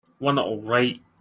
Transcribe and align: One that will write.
One 0.17 0.33
that 0.35 0.45
will 0.47 0.61
write. 0.63 0.99